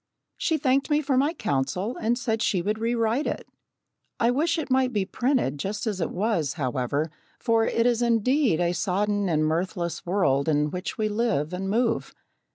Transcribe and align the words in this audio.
She 0.35 0.57
thanked 0.57 0.89
me 0.89 0.99
for 1.03 1.15
my 1.15 1.31
counsel 1.31 1.95
and 1.97 2.17
said 2.17 2.41
she 2.41 2.63
would 2.63 2.79
rewrite 2.79 3.27
it. 3.27 3.47
I 4.19 4.31
wish 4.31 4.57
it 4.57 4.71
might 4.71 4.91
be 4.91 5.05
printed 5.05 5.59
just 5.59 5.85
as 5.85 6.01
it 6.01 6.09
was, 6.09 6.53
however, 6.53 7.11
for 7.37 7.67
it 7.67 7.85
is 7.85 8.01
indeed 8.01 8.59
a 8.59 8.73
sodden 8.73 9.29
and 9.29 9.45
mirthless 9.45 10.03
world 10.03 10.49
in 10.49 10.71
which 10.71 10.97
we 10.97 11.07
live 11.07 11.53
and 11.53 11.69
move. 11.69 12.15